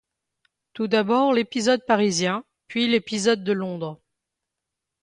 [0.73, 4.01] Tout d'abord l'épisode parisien, puis l'épisode de Londres...